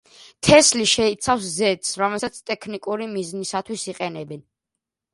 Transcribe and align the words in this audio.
თესლი 0.47 0.85
შეიცავს 0.91 1.45
ზეთს, 1.59 1.93
რომელსაც 2.05 2.41
ტექნიკური 2.51 3.11
მიზნისათვის 3.15 3.89
იყენებენ. 3.95 4.47